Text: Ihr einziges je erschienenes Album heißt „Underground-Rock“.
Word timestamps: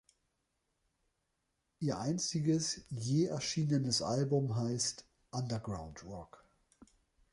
Ihr 1.79 1.99
einziges 1.99 2.81
je 2.89 3.25
erschienenes 3.27 4.01
Album 4.01 4.55
heißt 4.55 5.05
„Underground-Rock“. 5.29 6.43